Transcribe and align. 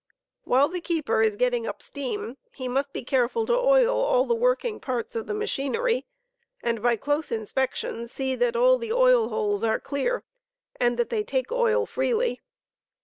While 0.45 0.67
the 0.67 0.81
keeper 0.81 1.21
is 1.21 1.37
gettiug 1.37 1.67
up 1.67 1.83
steam, 1.83 2.39
he 2.53 2.67
must 2.67 2.91
be 2.91 3.03
careful 3.03 3.45
to 3.45 3.53
oil 3.55 3.95
all 4.03 4.25
the 4.25 4.33
working 4.33 4.77
omn 4.79 4.81
* 4.81 4.81
parts 4.81 5.15
of 5.15 5.27
the 5.27 5.33
machinery, 5.35 6.07
and 6.63 6.81
by 6.81 6.95
close 6.95 7.31
inspection 7.31 8.07
see 8.07 8.33
that 8.33 8.55
all 8.55 8.79
the 8.79 8.91
oil 8.91 9.29
holes 9.29 9.63
are 9.63 9.79
clear, 9.79 10.23
and 10.79 10.97
that 10.97 11.11
they 11.11 11.23
take 11.23 11.51
oil 11.51 11.85
freely. 11.85 12.41